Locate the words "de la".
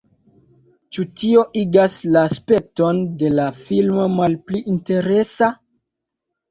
3.21-3.47